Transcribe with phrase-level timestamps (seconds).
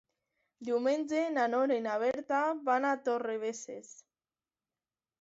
[0.69, 2.41] Diumenge na Nora i na Berta
[2.73, 3.97] van a Torrebesses.